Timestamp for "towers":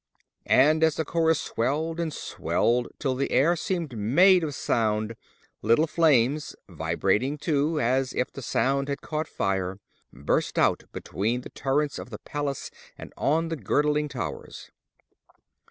14.09-14.71